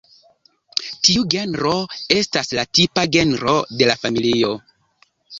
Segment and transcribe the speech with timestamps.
[1.07, 1.73] Tiu genro
[2.15, 3.53] estas la tipa genro
[3.83, 4.51] de la familio.